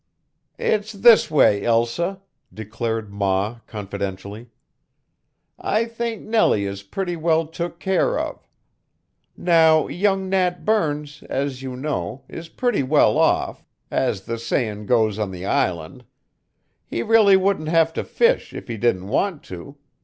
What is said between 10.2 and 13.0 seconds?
Nat Burns, as you know, is pretty